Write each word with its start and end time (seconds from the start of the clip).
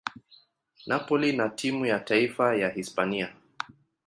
Napoli 0.87 1.33
na 1.33 1.49
timu 1.49 1.85
ya 1.85 1.99
taifa 1.99 2.55
ya 2.55 2.69
Hispania. 2.69 3.33